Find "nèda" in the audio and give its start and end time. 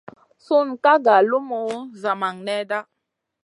2.45-2.79